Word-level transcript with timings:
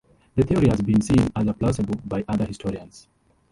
The 0.35 0.41
theory 0.43 0.67
has 0.69 0.81
been 0.81 0.99
seen 1.01 1.29
as 1.35 1.45
a 1.45 1.53
plausible 1.53 2.01
by 2.05 2.25
other 2.27 2.45
historians. 2.45 3.07